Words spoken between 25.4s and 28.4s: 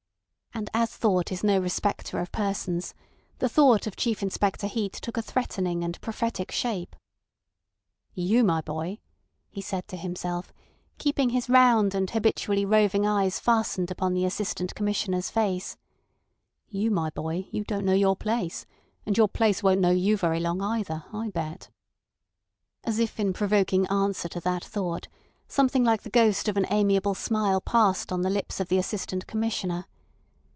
something like the ghost of an amiable smile passed on the